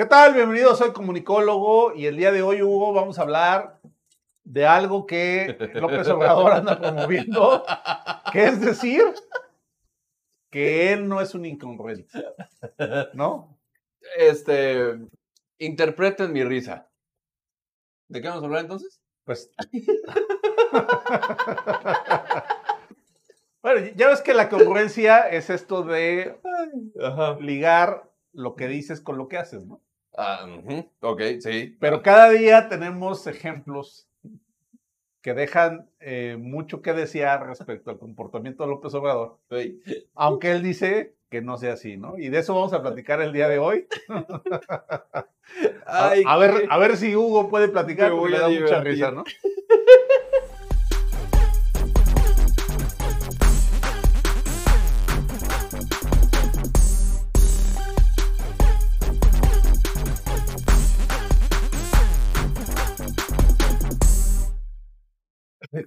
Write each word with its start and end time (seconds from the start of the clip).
¿Qué 0.00 0.06
tal? 0.06 0.32
Bienvenido, 0.32 0.74
soy 0.74 0.94
comunicólogo 0.94 1.94
y 1.94 2.06
el 2.06 2.16
día 2.16 2.32
de 2.32 2.40
hoy, 2.40 2.62
Hugo, 2.62 2.94
vamos 2.94 3.18
a 3.18 3.22
hablar 3.22 3.82
de 4.44 4.64
algo 4.64 5.06
que 5.06 5.58
López 5.74 6.08
Obrador 6.08 6.52
anda 6.52 6.80
promoviendo, 6.80 7.62
que 8.32 8.44
es 8.44 8.62
decir, 8.62 9.02
que 10.48 10.94
él 10.94 11.06
no 11.06 11.20
es 11.20 11.34
un 11.34 11.44
incongruente, 11.44 12.18
¿no? 13.12 13.60
Este, 14.16 14.98
interpreten 15.58 16.32
mi 16.32 16.44
risa. 16.44 16.88
¿De 18.08 18.22
qué 18.22 18.28
vamos 18.28 18.42
a 18.42 18.46
hablar 18.46 18.62
entonces? 18.62 19.02
Pues. 19.24 19.50
bueno, 23.62 23.86
ya 23.96 24.08
ves 24.08 24.22
que 24.22 24.32
la 24.32 24.48
congruencia 24.48 25.28
es 25.28 25.50
esto 25.50 25.82
de 25.82 26.40
ligar 27.40 28.10
lo 28.32 28.56
que 28.56 28.66
dices 28.66 29.02
con 29.02 29.18
lo 29.18 29.28
que 29.28 29.36
haces, 29.36 29.66
¿no? 29.66 29.82
Ah, 30.22 30.46
ujú, 30.46 30.86
Ok, 31.00 31.22
sí. 31.40 31.76
Pero 31.80 32.02
cada 32.02 32.28
día 32.30 32.68
tenemos 32.68 33.26
ejemplos 33.26 34.06
que 35.22 35.34
dejan 35.34 35.88
eh, 36.00 36.36
mucho 36.38 36.82
que 36.82 36.92
desear 36.92 37.46
respecto 37.46 37.90
al 37.90 37.98
comportamiento 37.98 38.62
de 38.64 38.70
López 38.70 38.92
Obrador, 38.94 39.38
Sí. 39.50 39.80
aunque 40.14 40.50
él 40.52 40.62
dice 40.62 41.14
que 41.30 41.40
no 41.42 41.56
sea 41.58 41.74
así, 41.74 41.96
¿no? 41.96 42.18
Y 42.18 42.28
de 42.28 42.38
eso 42.38 42.54
vamos 42.54 42.72
a 42.72 42.82
platicar 42.82 43.20
el 43.22 43.32
día 43.32 43.48
de 43.48 43.58
hoy. 43.58 43.86
A, 45.84 46.10
Ay, 46.10 46.22
a 46.26 46.36
ver, 46.38 46.66
a 46.70 46.78
ver 46.78 46.96
si 46.96 47.16
Hugo 47.16 47.48
puede 47.48 47.68
platicar, 47.68 48.12
porque 48.12 48.34
le 48.34 48.38
da 48.38 48.48
mucha 48.48 48.80
risa, 48.82 49.10
¿no? 49.10 49.24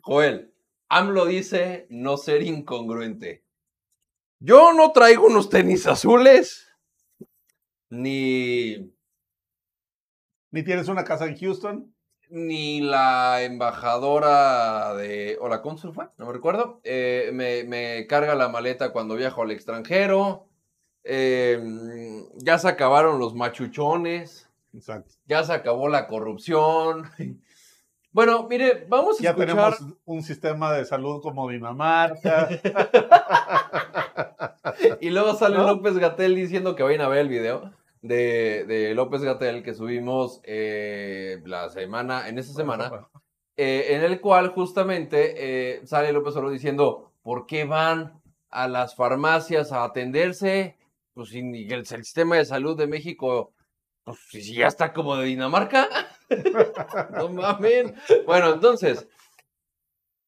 Joel, 0.01 0.53
AMLO 0.89 1.25
dice 1.25 1.87
no 1.89 2.17
ser 2.17 2.43
incongruente. 2.43 3.43
Yo 4.39 4.73
no 4.73 4.91
traigo 4.91 5.25
unos 5.27 5.49
tenis 5.49 5.87
azules, 5.87 6.67
ni, 7.89 8.91
Ni 10.51 10.63
tienes 10.63 10.87
una 10.87 11.03
casa 11.03 11.25
en 11.25 11.37
Houston. 11.37 11.93
ni 12.29 12.81
la 12.81 13.43
embajadora 13.43 14.95
de, 14.95 15.37
o 15.39 15.47
la 15.49 15.61
cónsul 15.61 15.93
fue, 15.93 16.07
no 16.17 16.25
me 16.25 16.33
recuerdo, 16.33 16.81
eh, 16.83 17.29
me, 17.33 17.63
me 17.63 18.07
carga 18.07 18.33
la 18.35 18.49
maleta 18.49 18.91
cuando 18.91 19.15
viajo 19.15 19.43
al 19.43 19.51
extranjero. 19.51 20.47
eh, 21.03 21.61
ya 22.37 22.57
se 22.57 22.67
acabaron 22.69 23.19
los 23.19 23.35
machuchones. 23.35 24.49
Exacto. 24.73 25.15
Ya 25.25 25.43
se 25.43 25.53
acabó 25.53 25.89
la 25.89 26.07
corrupción. 26.07 27.09
Bueno, 28.13 28.47
mire, 28.47 28.85
vamos 28.87 29.19
a 29.19 29.23
Ya 29.23 29.31
escuchar. 29.31 29.47
tenemos 29.47 29.83
un 30.05 30.21
sistema 30.21 30.71
de 30.71 30.85
salud 30.85 31.21
como 31.21 31.49
Dinamarca. 31.49 32.47
Y 35.01 35.09
luego 35.09 35.35
sale 35.35 35.57
¿No? 35.57 35.67
López 35.67 35.97
Gatel 35.97 36.35
diciendo 36.35 36.75
que 36.75 36.83
vayan 36.83 37.01
a 37.01 37.09
ver 37.09 37.19
el 37.19 37.29
video 37.29 37.71
de, 38.01 38.63
de 38.65 38.95
López 38.95 39.21
Gatel 39.21 39.61
que 39.61 39.73
subimos 39.73 40.39
eh, 40.45 41.41
la 41.45 41.69
semana, 41.69 42.29
en 42.29 42.39
esa 42.39 42.53
semana, 42.53 43.07
eh, 43.57 43.87
en 43.89 44.03
el 44.03 44.21
cual 44.21 44.49
justamente 44.49 45.33
eh, 45.77 45.81
sale 45.85 46.13
López 46.13 46.33
Obrador 46.35 46.53
diciendo, 46.53 47.11
¿por 47.21 47.45
qué 47.45 47.65
van 47.65 48.21
a 48.49 48.67
las 48.67 48.95
farmacias 48.95 49.71
a 49.73 49.83
atenderse? 49.83 50.77
Pues 51.13 51.33
el 51.33 51.85
sistema 51.85 52.37
de 52.37 52.45
salud 52.45 52.77
de 52.77 52.87
México, 52.87 53.51
pues 54.03 54.19
si 54.45 54.55
ya 54.55 54.67
está 54.67 54.93
como 54.93 55.15
de 55.15 55.25
Dinamarca. 55.25 55.87
no 57.17 57.29
mamen. 57.29 57.95
Bueno, 58.25 58.53
entonces, 58.53 59.07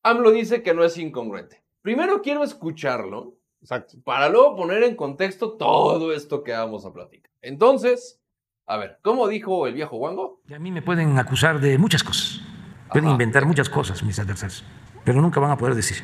AMLO 0.04 0.32
dice 0.32 0.64
que 0.64 0.74
no 0.74 0.84
es 0.84 0.98
incongruente. 0.98 1.64
Primero 1.82 2.22
quiero 2.22 2.44
escucharlo 2.44 3.38
Exacto. 3.62 3.98
para 4.04 4.30
luego 4.30 4.56
poner 4.56 4.84
en 4.84 4.96
contexto 4.96 5.54
todo 5.54 6.14
esto 6.14 6.44
que 6.44 6.52
vamos 6.52 6.86
a 6.86 6.94
platicar. 6.94 7.32
Entonces, 7.42 8.22
a 8.66 8.78
ver, 8.78 9.00
¿cómo 9.02 9.28
dijo 9.28 9.68
el 9.68 9.74
viejo 9.74 9.98
Wango? 9.98 10.42
Y 10.48 10.54
a 10.54 10.60
mí 10.60 10.72
me 10.72 10.82
pueden 10.82 11.18
acusar 11.20 11.60
de 11.60 11.78
muchas 11.78 12.04
cosas. 12.04 12.42
Pueden 12.90 13.06
Ajá. 13.06 13.14
inventar 13.14 13.46
muchas 13.46 13.70
cosas 13.70 14.04
mis 14.04 14.18
adversarios. 14.20 14.64
Pero 15.04 15.22
nunca 15.22 15.40
van 15.40 15.52
a 15.52 15.58
poder 15.58 15.76
decir 15.76 15.98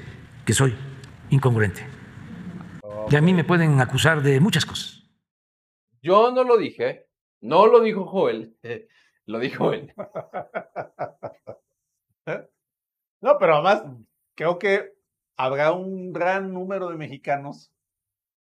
que 0.45 0.53
soy 0.53 0.75
incongruente. 1.29 1.85
Y 3.09 3.15
a 3.15 3.21
mí 3.21 3.33
me 3.33 3.43
pueden 3.43 3.79
acusar 3.81 4.21
de 4.21 4.39
muchas 4.39 4.65
cosas. 4.65 5.03
Yo 6.01 6.31
no 6.31 6.43
lo 6.43 6.57
dije, 6.57 7.07
no 7.41 7.67
lo 7.67 7.81
dijo 7.81 8.05
Joel, 8.05 8.55
lo 9.25 9.39
dijo 9.39 9.73
él. 9.73 9.93
No, 13.23 13.37
pero 13.37 13.53
además 13.53 13.83
creo 14.33 14.57
que 14.57 14.93
habrá 15.37 15.73
un 15.73 16.11
gran 16.11 16.51
número 16.51 16.89
de 16.89 16.95
mexicanos 16.95 17.71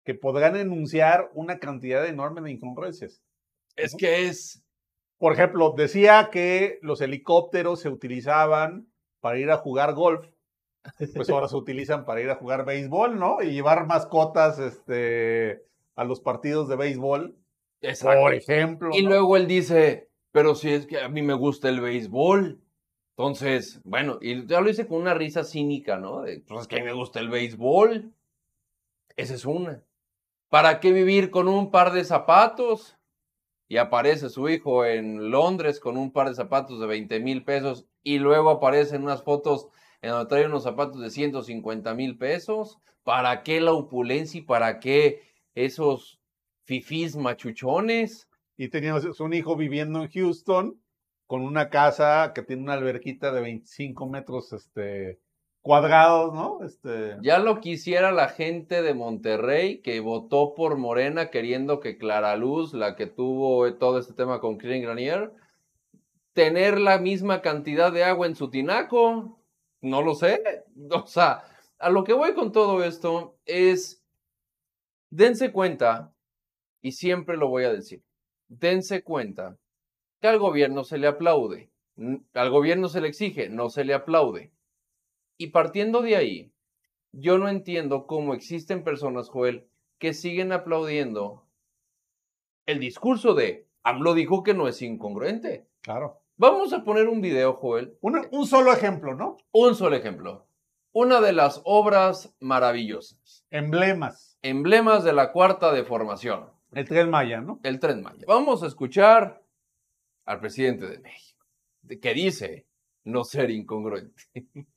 que 0.04 0.14
podrán 0.14 0.54
enunciar 0.54 1.30
una 1.32 1.58
cantidad 1.58 2.06
enorme 2.06 2.42
de 2.42 2.52
incongruencias. 2.52 3.22
Es 3.74 3.94
que 3.96 4.26
es... 4.26 4.62
Por 5.18 5.32
ejemplo, 5.32 5.72
decía 5.74 6.28
que 6.30 6.78
los 6.82 7.00
helicópteros 7.00 7.80
se 7.80 7.88
utilizaban 7.88 8.86
para 9.20 9.38
ir 9.38 9.50
a 9.50 9.56
jugar 9.56 9.94
golf, 9.94 10.28
pues 11.14 11.30
ahora 11.30 11.48
se 11.48 11.56
utilizan 11.56 12.04
para 12.04 12.20
ir 12.20 12.28
a 12.28 12.36
jugar 12.36 12.66
béisbol, 12.66 13.18
¿no? 13.18 13.42
Y 13.42 13.52
llevar 13.52 13.86
mascotas 13.86 14.58
este, 14.58 15.64
a 15.94 16.04
los 16.04 16.20
partidos 16.20 16.68
de 16.68 16.76
béisbol, 16.76 17.34
Exacto. 17.80 18.20
por 18.20 18.34
ejemplo. 18.34 18.90
Y 18.92 19.02
¿no? 19.02 19.10
luego 19.10 19.36
él 19.36 19.46
dice, 19.46 20.08
pero 20.32 20.54
si 20.54 20.70
es 20.70 20.86
que 20.86 21.00
a 21.00 21.08
mí 21.08 21.22
me 21.22 21.34
gusta 21.34 21.68
el 21.68 21.80
béisbol. 21.80 22.60
Entonces, 23.16 23.80
bueno, 23.84 24.18
y 24.20 24.46
ya 24.46 24.60
lo 24.60 24.68
hice 24.68 24.86
con 24.86 25.00
una 25.00 25.14
risa 25.14 25.44
cínica, 25.44 25.96
¿no? 25.96 26.20
De, 26.22 26.40
pues 26.40 26.62
es 26.62 26.68
que 26.68 26.76
a 26.76 26.78
mí 26.80 26.84
me 26.84 26.92
gusta 26.92 27.20
el 27.20 27.30
béisbol. 27.30 28.12
Esa 29.16 29.34
es 29.34 29.46
una. 29.46 29.82
¿Para 30.50 30.80
qué 30.80 30.92
vivir 30.92 31.30
con 31.30 31.48
un 31.48 31.70
par 31.70 31.92
de 31.92 32.04
zapatos? 32.04 32.96
Y 33.68 33.78
aparece 33.78 34.28
su 34.28 34.48
hijo 34.48 34.84
en 34.84 35.30
Londres 35.30 35.80
con 35.80 35.96
un 35.96 36.12
par 36.12 36.28
de 36.28 36.34
zapatos 36.34 36.78
de 36.78 36.86
20 36.86 37.18
mil 37.20 37.42
pesos 37.42 37.86
y 38.02 38.18
luego 38.18 38.50
aparecen 38.50 39.02
unas 39.02 39.24
fotos 39.24 39.68
en 40.02 40.10
donde 40.10 40.28
trae 40.28 40.46
unos 40.46 40.62
zapatos 40.62 41.00
de 41.00 41.10
150 41.10 41.94
mil 41.94 42.16
pesos. 42.16 42.78
¿Para 43.02 43.42
qué 43.42 43.60
la 43.60 43.72
opulencia 43.72 44.38
y 44.40 44.44
para 44.44 44.78
qué 44.78 45.22
esos 45.54 46.15
fifís 46.66 47.16
machuchones? 47.16 48.28
Y 48.56 48.68
teníamos 48.68 49.20
un 49.20 49.32
hijo 49.32 49.56
viviendo 49.56 50.02
en 50.02 50.10
Houston 50.10 50.80
con 51.26 51.42
una 51.42 51.70
casa 51.70 52.32
que 52.34 52.42
tiene 52.42 52.62
una 52.62 52.74
alberquita 52.74 53.32
de 53.32 53.40
25 53.40 54.06
metros 54.08 54.52
este, 54.52 55.20
cuadrados, 55.60 56.32
¿no? 56.32 56.60
Este, 56.64 57.16
Ya 57.22 57.38
lo 57.38 57.60
quisiera 57.60 58.12
la 58.12 58.28
gente 58.28 58.82
de 58.82 58.94
Monterrey 58.94 59.82
que 59.82 60.00
votó 60.00 60.54
por 60.54 60.76
Morena 60.76 61.30
queriendo 61.30 61.80
que 61.80 61.98
Clara 61.98 62.36
Luz, 62.36 62.72
la 62.72 62.96
que 62.96 63.06
tuvo 63.06 63.72
todo 63.74 63.98
este 63.98 64.14
tema 64.14 64.40
con 64.40 64.58
Kirin 64.58 64.82
Granier, 64.82 65.32
tener 66.32 66.78
la 66.78 66.98
misma 66.98 67.42
cantidad 67.42 67.92
de 67.92 68.04
agua 68.04 68.26
en 68.26 68.36
su 68.36 68.50
tinaco. 68.50 69.40
No 69.80 70.02
lo 70.02 70.14
sé. 70.14 70.42
O 70.90 71.06
sea, 71.06 71.42
a 71.78 71.90
lo 71.90 72.04
que 72.04 72.12
voy 72.12 72.34
con 72.34 72.52
todo 72.52 72.84
esto 72.84 73.38
es, 73.46 74.04
dense 75.10 75.50
cuenta, 75.50 76.12
y 76.86 76.92
siempre 76.92 77.36
lo 77.36 77.48
voy 77.48 77.64
a 77.64 77.72
decir, 77.72 78.04
dense 78.48 79.02
cuenta 79.02 79.56
que 80.20 80.28
al 80.28 80.38
gobierno 80.38 80.84
se 80.84 80.98
le 80.98 81.08
aplaude, 81.08 81.68
al 82.32 82.50
gobierno 82.50 82.88
se 82.88 83.00
le 83.00 83.08
exige, 83.08 83.48
no 83.48 83.70
se 83.70 83.84
le 83.84 83.92
aplaude. 83.94 84.52
Y 85.36 85.48
partiendo 85.48 86.00
de 86.00 86.14
ahí, 86.16 86.52
yo 87.10 87.38
no 87.38 87.48
entiendo 87.48 88.06
cómo 88.06 88.34
existen 88.34 88.84
personas, 88.84 89.28
Joel, 89.30 89.66
que 89.98 90.14
siguen 90.14 90.52
aplaudiendo 90.52 91.42
el 92.66 92.78
discurso 92.78 93.34
de 93.34 93.66
AMLO 93.82 94.14
dijo 94.14 94.42
que 94.44 94.54
no 94.54 94.68
es 94.68 94.80
incongruente. 94.82 95.66
claro. 95.80 96.20
Vamos 96.38 96.72
a 96.74 96.84
poner 96.84 97.08
un 97.08 97.22
video, 97.22 97.54
Joel. 97.54 97.96
Una- 98.02 98.28
un 98.30 98.46
solo 98.46 98.70
ejemplo, 98.70 99.14
¿no? 99.14 99.38
Un 99.52 99.74
solo 99.74 99.96
ejemplo. 99.96 100.46
Una 100.92 101.22
de 101.22 101.32
las 101.32 101.62
obras 101.64 102.34
maravillosas. 102.40 103.46
Emblemas. 103.50 104.38
Emblemas 104.42 105.02
de 105.02 105.14
la 105.14 105.32
cuarta 105.32 105.72
deformación. 105.72 106.50
El 106.76 106.84
tren 106.86 107.08
Maya, 107.10 107.40
¿no? 107.40 107.58
El 107.62 107.80
tren 107.80 108.02
Maya. 108.02 108.24
Vamos 108.28 108.62
a 108.62 108.66
escuchar 108.66 109.42
al 110.26 110.40
presidente 110.40 110.86
de 110.86 110.98
México, 110.98 111.46
de- 111.80 111.98
que 111.98 112.12
dice 112.12 112.66
no 113.04 113.24
ser 113.24 113.50
incongruente. 113.50 114.22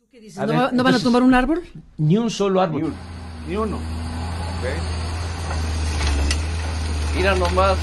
¿Qué 0.09 0.19
dices? 0.21 0.39
¿No, 0.39 0.47
ver, 0.47 0.55
va- 0.57 0.71
no 0.71 0.81
van 0.83 0.95
a 0.95 0.99
tumbar 0.99 1.23
un 1.23 1.33
árbol? 1.33 1.61
Ni 1.97 2.15
un 2.17 2.29
solo 2.29 2.61
árbol. 2.61 2.81
Ni 2.81 2.87
uno. 2.87 2.95
Ni 3.49 3.55
uno. 3.57 3.75
¿ok? 3.75 4.65
Mira 7.17 7.35
nomás. 7.35 7.77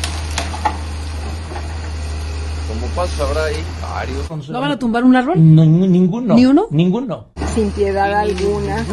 Como 2.69 2.87
pasos 2.97 3.21
habrá 3.21 3.45
ahí 3.45 3.57
varios. 3.83 4.49
¿No 4.49 4.61
van 4.61 4.71
a 4.73 4.79
tumbar 4.79 5.05
un 5.05 5.15
árbol? 5.15 5.35
No, 5.37 5.65
ni- 5.67 5.89
ninguno. 5.89 6.35
¿Ni 6.35 6.47
uno? 6.47 6.67
Ninguno. 6.71 7.33
sin 7.55 7.71
piedad 7.71 8.13
alguna, 8.15 8.85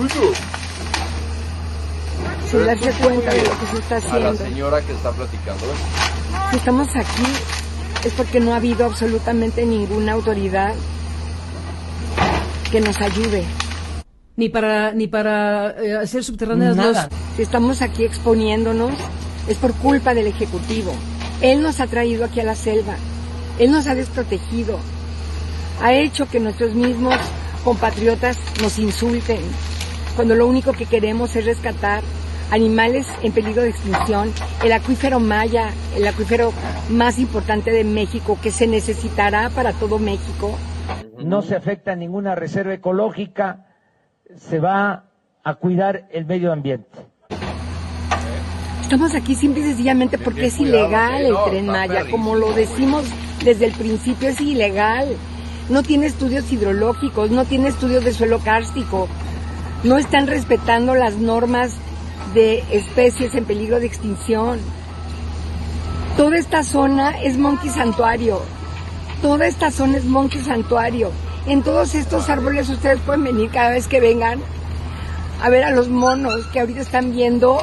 sin 2.57 2.65
darse 2.65 2.91
cuenta 3.03 3.31
de 3.31 3.37
lo 3.43 3.59
que 3.59 3.65
se 3.71 3.77
está 3.77 3.95
A 3.97 3.99
la 4.19 4.29
haciendo. 4.29 4.37
señora 4.37 4.81
que 4.81 4.91
está 4.93 5.11
platicando. 5.11 5.65
Si 6.51 6.55
estamos 6.57 6.87
aquí 6.95 7.23
es 8.05 8.13
porque 8.13 8.39
no 8.39 8.53
ha 8.53 8.57
habido 8.57 8.85
absolutamente 8.85 9.65
ninguna 9.65 10.13
autoridad 10.13 10.73
que 12.71 12.81
nos 12.81 12.99
ayude. 13.01 13.43
Ni 14.35 14.49
para, 14.49 14.91
ni 14.93 15.07
para 15.07 15.71
eh, 15.79 15.95
hacer 15.95 16.23
subterráneas 16.23 16.75
Nada. 16.75 17.07
los... 17.09 17.35
Si 17.35 17.41
estamos 17.43 17.81
aquí 17.81 18.03
exponiéndonos, 18.03 18.93
es 19.47 19.57
por 19.57 19.73
culpa 19.75 20.13
del 20.13 20.27
Ejecutivo. 20.27 20.93
Él 21.41 21.61
nos 21.61 21.79
ha 21.79 21.87
traído 21.87 22.25
aquí 22.25 22.39
a 22.39 22.43
la 22.43 22.55
selva. 22.55 22.95
Él 23.59 23.71
nos 23.71 23.85
ha 23.87 23.93
desprotegido. 23.95 24.79
Ha 25.81 25.93
hecho 25.93 26.27
que 26.27 26.39
nuestros 26.39 26.73
mismos 26.73 27.15
compatriotas 27.63 28.37
nos 28.61 28.79
insulten, 28.79 29.39
cuando 30.15 30.35
lo 30.35 30.47
único 30.47 30.73
que 30.73 30.85
queremos 30.85 31.35
es 31.35 31.45
rescatar 31.45 32.03
animales 32.51 33.07
en 33.21 33.31
peligro 33.31 33.63
de 33.63 33.69
extinción, 33.69 34.31
el 34.63 34.71
acuífero 34.71 35.19
Maya, 35.19 35.69
el 35.95 36.07
acuífero 36.07 36.53
más 36.89 37.19
importante 37.19 37.71
de 37.71 37.83
México, 37.83 38.37
que 38.41 38.51
se 38.51 38.67
necesitará 38.67 39.49
para 39.49 39.73
todo 39.73 39.99
México. 39.99 40.57
No 41.23 41.41
se 41.41 41.55
afecta 41.55 41.95
ninguna 41.95 42.35
reserva 42.35 42.73
ecológica, 42.73 43.65
se 44.35 44.59
va 44.59 45.05
a 45.43 45.55
cuidar 45.55 46.07
el 46.11 46.25
medio 46.25 46.51
ambiente. 46.51 46.89
Estamos 48.81 49.15
aquí 49.15 49.33
simple 49.33 49.61
y 49.61 49.63
sencillamente 49.63 50.17
porque 50.17 50.47
es 50.47 50.59
ilegal 50.59 51.25
el 51.25 51.35
tren 51.45 51.65
Maya, 51.67 52.05
como 52.11 52.35
lo 52.35 52.53
decimos 52.53 53.05
desde 53.43 53.65
el 53.65 53.71
principio, 53.71 54.29
es 54.29 54.39
ilegal. 54.39 55.07
No 55.69 55.81
tiene 55.81 56.05
estudios 56.05 56.51
hidrológicos, 56.51 57.31
no 57.31 57.45
tiene 57.45 57.69
estudios 57.69 58.03
de 58.03 58.13
suelo 58.13 58.39
kárstico, 58.39 59.07
no 59.83 59.97
están 59.97 60.27
respetando 60.27 60.93
las 60.93 61.15
normas 61.15 61.75
de 62.33 62.63
especies 62.71 63.35
en 63.35 63.45
peligro 63.45 63.79
de 63.79 63.85
extinción. 63.85 64.59
Toda 66.17 66.37
esta 66.37 66.63
zona 66.63 67.21
es 67.21 67.37
Monkey 67.37 67.69
Santuario. 67.69 68.41
Toda 69.21 69.47
esta 69.47 69.71
zona 69.71 69.97
es 69.97 70.05
Monkey 70.05 70.41
Santuario. 70.41 71.11
En 71.47 71.63
todos 71.63 71.95
estos 71.95 72.29
árboles 72.29 72.69
ustedes 72.69 72.99
pueden 73.01 73.23
venir 73.23 73.49
cada 73.49 73.71
vez 73.71 73.87
que 73.87 73.99
vengan 73.99 74.39
a 75.41 75.49
ver 75.49 75.63
a 75.63 75.71
los 75.71 75.89
monos 75.89 76.45
que 76.47 76.59
ahorita 76.59 76.81
están 76.81 77.11
viendo 77.11 77.61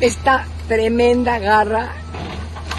esta 0.00 0.46
tremenda 0.68 1.38
garra 1.38 1.92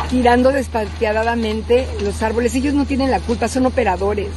tirando 0.09 0.51
despateadamente 0.51 1.87
los 2.03 2.21
árboles. 2.21 2.53
Ellos 2.55 2.73
no 2.73 2.85
tienen 2.85 3.11
la 3.11 3.19
culpa, 3.19 3.47
son 3.47 3.65
operadores. 3.65 4.29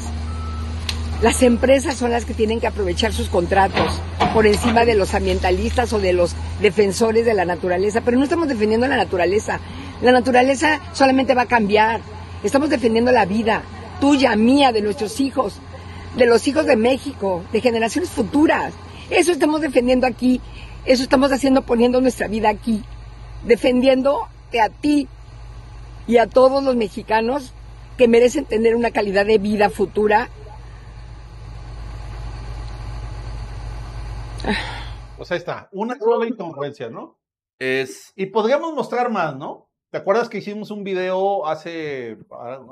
Las 1.21 1.43
empresas 1.43 1.97
son 1.97 2.13
las 2.13 2.25
que 2.25 2.35
tienen 2.35 2.61
que 2.61 2.67
aprovechar 2.67 3.13
sus 3.13 3.29
contratos 3.29 4.01
por 4.35 4.49
encima 4.49 4.85
de 4.85 4.97
los 4.97 5.15
ambientalistas 5.15 5.93
o 5.93 6.01
de 6.01 6.13
los 6.13 6.35
defensores 6.61 7.25
de 7.25 7.35
la 7.35 7.45
naturaleza. 7.45 8.01
Pero 8.05 8.19
no 8.19 8.25
estamos 8.25 8.49
defendiendo 8.49 8.89
la 8.89 8.97
naturaleza. 8.97 9.61
La 10.03 10.11
naturaleza 10.11 10.81
solamente 10.93 11.35
va 11.35 11.43
a 11.43 11.47
cambiar. 11.47 12.01
Estamos 12.43 12.69
defendiendo 12.69 13.13
la 13.13 13.27
vida 13.27 13.63
tuya, 14.01 14.35
mía, 14.35 14.73
de 14.73 14.83
nuestros 14.83 15.21
hijos, 15.21 15.61
de 16.17 16.27
los 16.27 16.49
hijos 16.49 16.67
de 16.67 16.75
México, 16.75 17.45
de 17.53 17.61
generaciones 17.61 18.11
futuras. 18.11 18.75
Eso 19.09 19.31
estamos 19.31 19.61
defendiendo 19.61 20.05
aquí. 20.05 20.41
Eso 20.85 21.05
estamos 21.05 21.31
haciendo 21.31 21.63
poniendo 21.63 22.01
nuestra 22.01 22.27
vida 22.27 22.49
aquí. 22.49 22.83
Defendiéndote 23.47 24.61
a 24.61 24.69
ti 24.69 25.07
y 26.09 26.17
a 26.17 26.27
todos 26.27 26.65
los 26.65 26.75
mexicanos 26.75 27.53
que 27.97 28.09
merecen 28.09 28.47
tener 28.47 28.75
una 28.75 28.91
calidad 28.91 29.27
de 29.27 29.39
vida 29.39 29.71
futura 29.71 30.29
Pues 35.25 35.33
ahí 35.33 35.39
está, 35.39 35.71
una 35.73 35.99
sola 35.99 36.27
incongruencia, 36.27 36.91
¿no? 36.91 37.19
Es. 37.59 38.13
Y 38.15 38.27
podríamos 38.27 38.75
mostrar 38.75 39.11
más, 39.11 39.35
¿no? 39.35 39.71
¿Te 39.89 39.97
acuerdas 39.97 40.29
que 40.29 40.37
hicimos 40.37 40.71
un 40.71 40.85
video 40.85 41.47
hace 41.47 42.19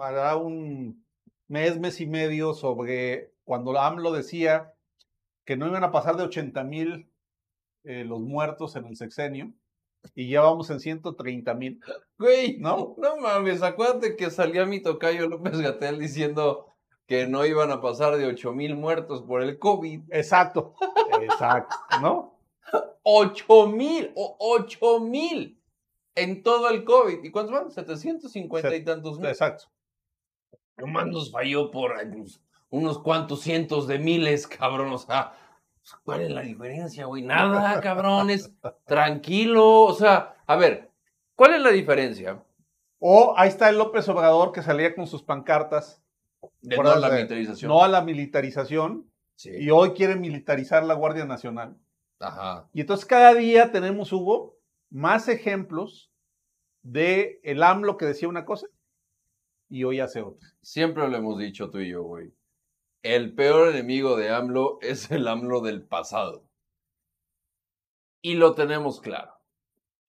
hará 0.02 0.37
un 0.37 1.02
mes, 1.49 1.81
mes 1.81 1.99
y 2.02 2.06
medio 2.06 2.52
sobre 2.52 3.32
cuando 3.44 3.72
la 3.72 3.87
AMLO 3.87 4.12
decía 4.12 4.75
que 5.46 5.56
no 5.56 5.66
iban 5.66 5.82
a 5.82 5.93
pasar 5.93 6.19
de 6.19 6.25
80 6.25 6.62
mil 6.64 7.10
eh, 7.84 8.04
los 8.04 8.20
muertos 8.20 8.76
en 8.76 8.84
el 8.84 8.96
sexenio 8.98 9.55
y 10.14 10.28
ya 10.28 10.43
vamos 10.43 10.69
en 10.69 10.81
130 10.81 11.55
mil? 11.55 11.81
Güey, 12.19 12.58
¿No? 12.58 12.96
no, 12.98 13.16
no 13.16 13.16
mames, 13.16 13.62
acuérdate 13.62 14.14
que 14.14 14.31
salía 14.31 14.66
mi 14.66 14.82
tocayo 14.82 15.26
López 15.26 15.58
Gatel 15.58 15.98
diciendo 15.98 16.66
que 17.06 17.26
no 17.26 17.46
iban 17.46 17.70
a 17.70 17.81
pasar 17.81 18.19
de 18.19 18.26
8 18.26 18.52
mil 18.52 18.76
muertos 18.76 19.22
por 19.22 19.40
el 19.40 19.58
COVID. 19.58 20.02
Exacto, 20.10 20.75
exacto, 21.22 21.76
¿no? 22.02 22.31
8 23.02 23.66
mil, 23.69 24.12
o 24.14 24.37
8 24.38 25.00
mil 25.00 25.60
en 26.14 26.43
todo 26.43 26.69
el 26.70 26.84
COVID. 26.84 27.25
¿Y 27.25 27.31
cuántos 27.31 27.52
van? 27.54 27.70
750 27.70 28.69
y 28.69 28.72
Set- 28.72 28.84
tantos 28.84 29.19
mil. 29.19 29.28
Exacto. 29.28 29.64
Nomás 30.76 31.06
nos 31.06 31.31
falló 31.31 31.70
por 31.70 31.94
pues, 32.12 32.40
unos 32.70 32.99
cuantos 32.99 33.40
cientos 33.40 33.87
de 33.87 33.99
miles, 33.99 34.46
cabrón. 34.46 34.93
O 34.93 34.99
sea, 34.99 35.34
¿cuál 36.04 36.22
es 36.22 36.31
la 36.31 36.43
diferencia, 36.43 37.06
güey? 37.06 37.22
Nada, 37.22 37.81
cabrones. 37.81 38.52
Tranquilo. 38.87 39.82
O 39.82 39.94
sea, 39.94 40.37
a 40.46 40.56
ver, 40.56 40.90
¿cuál 41.34 41.55
es 41.55 41.60
la 41.60 41.70
diferencia 41.70 42.43
O 42.98 43.34
ahí 43.37 43.48
está 43.48 43.69
el 43.69 43.78
López 43.78 44.08
Obrador 44.08 44.52
que 44.52 44.62
salía 44.62 44.94
con 44.94 45.06
sus 45.06 45.22
pancartas. 45.22 46.02
de 46.60 46.76
no 46.76 46.90
a 46.90 46.96
la 46.98 47.10
militarización? 47.10 47.69
No 47.69 47.82
a 47.84 47.88
la 47.88 48.02
militarización. 48.02 49.10
Sí. 49.37 49.50
Y 49.58 49.70
hoy 49.70 49.90
quiere 49.93 50.16
militarizar 50.16 50.84
la 50.84 50.94
Guardia 50.94 51.25
Nacional. 51.25 51.76
Ajá. 52.22 52.69
Y 52.72 52.82
entonces 52.82 53.04
cada 53.04 53.34
día 53.34 53.72
tenemos, 53.72 54.12
Hugo, 54.12 54.56
más 54.90 55.28
ejemplos 55.28 56.12
de 56.82 57.40
el 57.42 57.62
AMLO 57.62 57.96
que 57.96 58.06
decía 58.06 58.28
una 58.28 58.44
cosa 58.44 58.66
y 59.69 59.84
hoy 59.84 60.00
hace 60.00 60.22
otra. 60.22 60.48
Siempre 60.60 61.08
lo 61.08 61.16
hemos 61.16 61.38
dicho 61.38 61.70
tú 61.70 61.78
y 61.78 61.90
yo, 61.90 62.02
güey. 62.02 62.32
El 63.02 63.34
peor 63.34 63.70
enemigo 63.70 64.16
de 64.16 64.30
AMLO 64.30 64.78
es 64.80 65.10
el 65.10 65.26
AMLO 65.26 65.60
del 65.60 65.82
pasado. 65.82 66.44
Y 68.20 68.34
lo 68.34 68.54
tenemos 68.54 69.00
claro. 69.00 69.32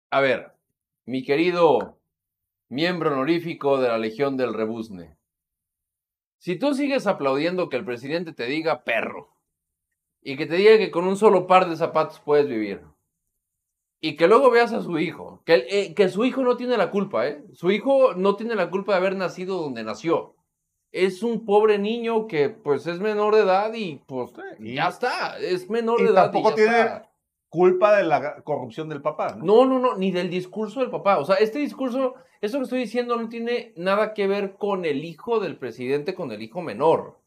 A 0.10 0.22
ver, 0.22 0.54
mi 1.06 1.24
querido 1.24 2.00
miembro 2.70 3.12
honorífico 3.12 3.82
de 3.82 3.90
la 3.90 3.98
Legión 3.98 4.38
del 4.38 4.54
Rebuzne. 4.54 5.18
Si 6.40 6.58
tú 6.58 6.74
sigues 6.74 7.08
aplaudiendo 7.08 7.68
que 7.68 7.78
el 7.78 7.86
presidente 7.86 8.32
te 8.32 8.46
diga 8.46 8.84
perro 8.84 9.37
y 10.30 10.36
que 10.36 10.46
te 10.46 10.56
diga 10.56 10.78
que 10.78 10.92
con 10.92 11.08
un 11.08 11.16
solo 11.16 11.48
par 11.48 11.70
de 11.70 11.78
zapatos 11.78 12.20
puedes 12.20 12.50
vivir 12.50 12.82
y 14.02 14.18
que 14.18 14.28
luego 14.28 14.52
veas 14.52 14.74
a 14.74 14.82
su 14.82 15.00
hijo, 15.00 15.42
que, 15.46 15.66
eh, 15.70 15.94
que 15.96 16.10
su 16.10 16.26
hijo 16.26 16.42
no 16.44 16.58
tiene 16.58 16.76
la 16.76 16.92
culpa, 16.92 17.26
¿eh? 17.30 17.46
Su 17.54 17.72
hijo 17.72 18.14
no 18.14 18.36
tiene 18.36 18.54
la 18.56 18.70
culpa 18.70 18.92
de 18.92 18.98
haber 18.98 19.16
nacido 19.16 19.58
donde 19.62 19.86
nació. 19.86 20.36
Es 20.92 21.24
un 21.24 21.46
pobre 21.46 21.80
niño 21.80 22.28
que 22.28 22.50
pues 22.50 22.88
es 22.88 23.00
menor 23.00 23.36
de 23.36 23.42
edad 23.44 23.74
y 23.74 24.02
pues 24.06 24.32
ya 24.60 24.90
está, 24.90 25.40
es 25.40 25.70
menor 25.70 26.02
y 26.02 26.04
de 26.04 26.10
edad. 26.10 26.24
tampoco 26.32 26.50
y 26.50 26.52
ya 26.52 26.56
tiene- 26.56 26.80
está. 26.82 27.12
Culpa 27.50 27.96
de 27.96 28.04
la 28.04 28.42
corrupción 28.44 28.90
del 28.90 29.02
papá. 29.02 29.34
¿no? 29.38 29.46
No, 29.46 29.66
no, 29.66 29.80
no, 29.80 29.96
ni 29.96 30.12
del 30.12 30.30
discurso 30.30 30.82
del 30.82 30.90
papá. 30.90 31.20
O 31.20 31.24
sea, 31.24 31.38
este 31.38 31.60
discurso, 31.60 32.16
eso 32.42 32.58
que 32.58 32.64
estoy 32.66 32.80
diciendo 32.80 33.16
no 33.16 33.30
tiene 33.30 33.72
nada 33.78 34.14
que 34.14 34.28
ver 34.28 34.58
con 34.58 34.84
el 34.84 35.06
hijo 35.06 35.40
del 35.40 35.58
presidente, 35.58 36.14
con 36.14 36.34
el 36.34 36.42
hijo 36.42 36.62
menor. 36.62 37.18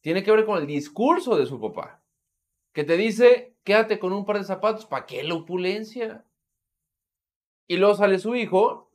Tiene 0.00 0.22
que 0.22 0.30
ver 0.30 0.46
con 0.46 0.58
el 0.58 0.68
discurso 0.68 1.36
de 1.36 1.46
su 1.46 1.60
papá. 1.60 2.00
Que 2.76 2.84
te 2.84 2.98
dice, 2.98 3.56
quédate 3.64 3.98
con 3.98 4.12
un 4.12 4.26
par 4.26 4.36
de 4.36 4.44
zapatos, 4.44 4.84
¿para 4.84 5.06
qué 5.06 5.22
la 5.22 5.32
opulencia? 5.32 6.26
Y 7.66 7.78
luego 7.78 7.94
sale 7.94 8.18
su 8.18 8.36
hijo, 8.36 8.90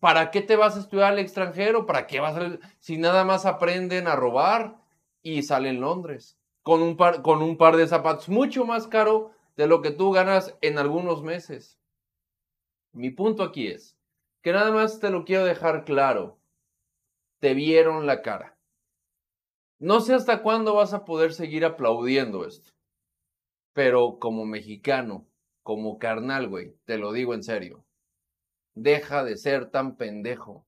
¿para 0.00 0.30
qué 0.30 0.42
te 0.42 0.54
vas 0.54 0.76
a 0.76 0.80
estudiar 0.80 1.14
al 1.14 1.18
extranjero? 1.18 1.86
¿Para 1.86 2.06
qué 2.06 2.20
vas 2.20 2.36
a... 2.36 2.58
Si 2.78 2.98
nada 2.98 3.24
más 3.24 3.46
aprenden 3.46 4.06
a 4.06 4.16
robar 4.16 4.82
y 5.22 5.44
sale 5.44 5.70
en 5.70 5.80
Londres. 5.80 6.38
Con 6.62 6.82
un 6.82 6.98
par, 6.98 7.22
con 7.22 7.40
un 7.40 7.56
par 7.56 7.76
de 7.76 7.86
zapatos 7.86 8.28
mucho 8.28 8.66
más 8.66 8.86
caro 8.86 9.30
de 9.56 9.66
lo 9.66 9.80
que 9.80 9.92
tú 9.92 10.10
ganas 10.12 10.54
en 10.60 10.78
algunos 10.78 11.22
meses. 11.22 11.78
Mi 12.92 13.08
punto 13.08 13.44
aquí 13.44 13.68
es 13.68 13.96
que 14.42 14.52
nada 14.52 14.72
más 14.72 15.00
te 15.00 15.08
lo 15.08 15.24
quiero 15.24 15.46
dejar 15.46 15.86
claro. 15.86 16.36
Te 17.38 17.54
vieron 17.54 18.06
la 18.06 18.20
cara. 18.20 18.58
No 19.78 20.00
sé 20.00 20.12
hasta 20.12 20.42
cuándo 20.42 20.74
vas 20.74 20.92
a 20.92 21.06
poder 21.06 21.32
seguir 21.32 21.64
aplaudiendo 21.64 22.46
esto. 22.46 22.72
Pero 23.72 24.18
como 24.18 24.44
mexicano, 24.44 25.26
como 25.62 25.98
carnal, 25.98 26.48
güey, 26.48 26.74
te 26.84 26.98
lo 26.98 27.12
digo 27.12 27.34
en 27.34 27.42
serio. 27.42 27.84
Deja 28.74 29.24
de 29.24 29.36
ser 29.36 29.70
tan 29.70 29.96
pendejo. 29.96 30.66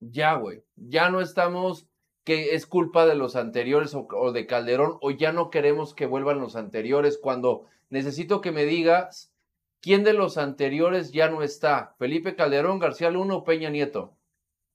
Ya, 0.00 0.34
güey. 0.34 0.62
Ya 0.76 1.10
no 1.10 1.20
estamos 1.20 1.88
que 2.24 2.54
es 2.54 2.66
culpa 2.66 3.06
de 3.06 3.14
los 3.14 3.36
anteriores 3.36 3.94
o, 3.94 4.32
de 4.32 4.46
Calderón 4.46 4.98
o 5.00 5.10
ya 5.10 5.32
no 5.32 5.48
queremos 5.48 5.94
que 5.94 6.04
vuelvan 6.04 6.40
los 6.40 6.56
anteriores 6.56 7.16
cuando 7.16 7.64
necesito 7.88 8.42
que 8.42 8.52
me 8.52 8.66
digas 8.66 9.32
quién 9.80 10.04
de 10.04 10.12
los 10.12 10.36
anteriores 10.36 11.10
ya 11.10 11.30
no 11.30 11.42
está. 11.42 11.94
Felipe 11.98 12.36
Calderón, 12.36 12.80
García 12.80 13.10
Luna 13.10 13.36
o 13.36 13.44
Peña 13.44 13.70
Nieto. 13.70 14.14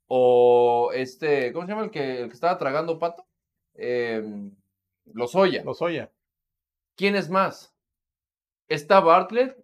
O 0.07 0.91
este, 0.93 1.53
¿cómo 1.53 1.65
se 1.65 1.71
llama 1.73 1.85
el 1.85 1.91
que, 1.91 2.21
el 2.21 2.27
que 2.27 2.33
estaba 2.33 2.57
tragando 2.57 2.99
pato? 2.99 3.27
Eh, 3.75 4.23
Lozoya. 5.13 5.63
Los 5.63 5.81
oye. 5.81 6.09
¿Quién 6.95 7.15
es 7.15 7.29
más? 7.29 7.75
Está 8.69 9.00
Bartlett, 9.00 9.57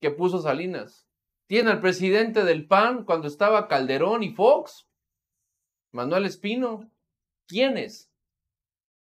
que 0.00 0.10
puso 0.10 0.40
Salinas. 0.40 1.06
Tiene 1.48 1.70
al 1.70 1.80
presidente 1.80 2.44
del 2.44 2.66
PAN 2.66 3.04
cuando 3.04 3.28
estaba 3.28 3.68
Calderón 3.68 4.22
y 4.22 4.32
Fox. 4.34 4.88
Manuel 5.92 6.24
Espino. 6.26 6.90
¿Quiénes? 7.48 8.12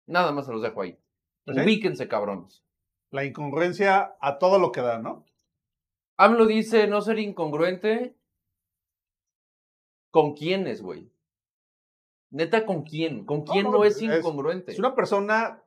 Nada 0.08 0.32
más 0.32 0.46
se 0.48 0.52
los 0.52 0.62
dejo 0.62 0.82
ahí. 0.82 0.98
Sí. 1.46 1.60
Ubíquense, 1.60 2.08
cabrones. 2.08 2.64
La 3.12 3.24
incongruencia 3.26 4.16
a 4.20 4.40
todo 4.40 4.58
lo 4.58 4.72
que 4.72 4.82
da, 4.82 4.98
¿no? 4.98 5.26
AMLO 6.18 6.46
dice 6.48 6.88
no 6.88 7.02
ser 7.02 7.20
incongruente. 7.20 8.16
¿Con 10.12 10.34
quiénes, 10.34 10.82
güey? 10.82 11.12
Neta, 12.32 12.66
¿con 12.66 12.84
quién? 12.84 13.26
¿Con 13.26 13.44
quién 13.44 13.66
no, 13.66 13.72
no, 13.74 13.84
es 13.84 13.98
es- 13.98 14.04
incongruente? 14.04 14.72
Es 14.72 14.80
una 14.80 14.96
persona 14.96 15.64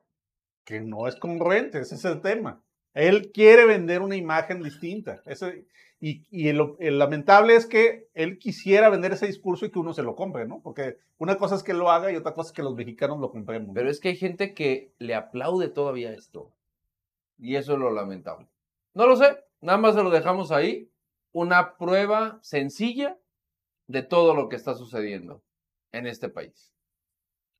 que 0.67 0.81
no 0.81 1.07
es 1.07 1.15
congruente, 1.15 1.79
ese 1.79 1.95
es 1.95 2.03
el 2.05 2.21
tema. 2.21 2.61
Él 2.93 3.31
quiere 3.31 3.65
vender 3.65 4.01
una 4.01 4.17
imagen 4.17 4.61
distinta. 4.61 5.21
Ese- 5.25 5.65
y 6.01 6.25
y 6.29 6.49
el, 6.49 6.59
el 6.79 6.99
lamentable 6.99 7.55
es 7.55 7.65
que 7.65 8.09
él 8.13 8.37
quisiera 8.37 8.89
vender 8.89 9.13
ese 9.13 9.27
discurso 9.27 9.65
y 9.65 9.71
que 9.71 9.79
uno 9.79 9.93
se 9.93 10.03
lo 10.03 10.15
compre, 10.15 10.45
¿no? 10.47 10.61
Porque 10.61 10.97
una 11.19 11.37
cosa 11.37 11.55
es 11.55 11.63
que 11.63 11.73
lo 11.73 11.89
haga 11.89 12.11
y 12.11 12.17
otra 12.17 12.33
cosa 12.33 12.49
es 12.49 12.53
que 12.55 12.63
los 12.63 12.75
mexicanos 12.75 13.19
lo 13.19 13.31
compremos. 13.31 13.71
Pero 13.73 13.89
es 13.89 14.01
que 14.01 14.09
hay 14.09 14.17
gente 14.17 14.53
que 14.53 14.91
le 14.99 15.15
aplaude 15.15 15.69
todavía 15.69 16.11
esto. 16.13 16.51
Y 17.39 17.55
eso 17.55 17.73
es 17.73 17.79
lo 17.79 17.91
lamentable. 17.91 18.47
No 18.93 19.07
lo 19.07 19.15
sé, 19.15 19.37
nada 19.61 19.77
más 19.79 19.95
se 19.95 20.03
lo 20.03 20.09
dejamos 20.11 20.51
ahí. 20.51 20.91
Una 21.31 21.77
prueba 21.77 22.39
sencilla 22.43 23.17
de 23.87 24.03
todo 24.03 24.35
lo 24.35 24.49
que 24.49 24.57
está 24.57 24.75
sucediendo 24.75 25.41
en 25.93 26.07
este 26.07 26.29
país. 26.29 26.73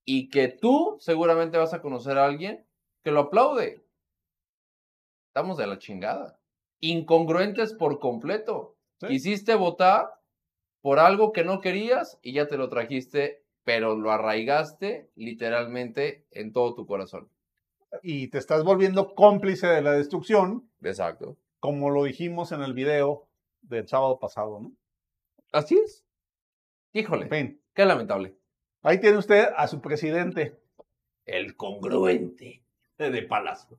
Y 0.06 0.30
que 0.30 0.48
tú 0.50 0.98
seguramente 1.00 1.58
vas 1.58 1.74
a 1.74 1.82
conocer 1.82 2.18
a 2.18 2.26
alguien 2.26 2.67
que 3.08 3.14
lo 3.14 3.22
aplaude. 3.22 3.82
Estamos 5.30 5.58
de 5.58 5.66
la 5.66 5.80
chingada. 5.80 6.42
Incongruentes 6.82 7.74
por 7.74 8.00
completo. 8.00 8.76
Sí. 9.00 9.08
Quisiste 9.08 9.56
votar 9.56 10.20
por 10.82 11.00
algo 11.00 11.32
que 11.32 11.46
no 11.46 11.62
querías 11.62 12.20
y 12.22 12.34
ya 12.34 12.50
te 12.50 12.58
lo 12.58 12.68
trajiste, 12.68 13.46
pero 13.64 13.96
lo 13.96 14.12
arraigaste 14.12 15.10
literalmente 15.16 16.26
en 16.32 16.52
todo 16.52 16.76
tu 16.76 16.86
corazón. 16.86 17.30
Y 18.04 18.28
te 18.28 18.40
estás 18.40 18.66
volviendo 18.66 19.16
cómplice 19.16 19.68
de 19.68 19.82
la 19.82 19.94
destrucción, 19.94 20.70
Exacto. 20.82 21.38
como 21.62 21.90
lo 21.92 22.04
dijimos 22.04 22.52
en 22.52 22.62
el 22.62 22.74
video 22.74 23.30
del 23.62 23.88
sábado 23.88 24.20
pasado, 24.20 24.60
¿no? 24.60 24.74
Así 25.54 25.80
es. 25.82 26.04
Híjole, 26.92 27.30
qué 27.74 27.86
lamentable. 27.86 28.36
ahí 28.82 29.00
tiene 29.00 29.18
usted 29.18 29.48
a 29.56 29.66
su 29.70 29.80
presidente. 29.80 30.60
El 31.24 31.56
congruente 31.56 32.67
de 32.98 33.22
Palacio. 33.24 33.76